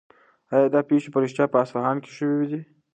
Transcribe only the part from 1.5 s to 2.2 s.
په اصفهان کې